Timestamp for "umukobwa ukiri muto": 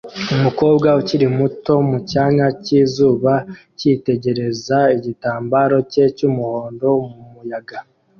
0.35-1.73